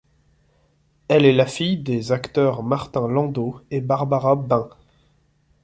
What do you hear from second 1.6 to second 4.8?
des acteurs Martin Landau et Barbara Bain.